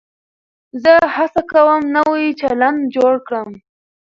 زه 0.83 0.93
هڅه 1.15 1.41
کوم 1.51 1.81
نوی 1.95 2.25
چلند 2.41 2.79
جوړ 2.95 3.13
کړم. 3.27 3.49